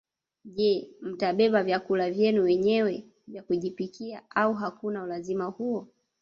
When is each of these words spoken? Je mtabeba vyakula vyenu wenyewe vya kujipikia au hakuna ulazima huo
Je 0.45 0.89
mtabeba 1.01 1.63
vyakula 1.63 2.09
vyenu 2.11 2.43
wenyewe 2.43 3.05
vya 3.27 3.43
kujipikia 3.43 4.23
au 4.29 4.53
hakuna 4.53 5.03
ulazima 5.03 5.45
huo 5.45 5.87